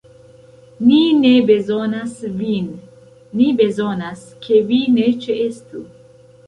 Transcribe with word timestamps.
Ni 0.85 1.01
ne 1.17 1.33
bezonas 1.49 2.17
vin; 2.39 2.73
ni 3.41 3.53
bezonas, 3.61 4.27
ke 4.47 4.67
vi 4.73 4.83
ne 4.99 5.11
ĉeestu. 5.27 5.89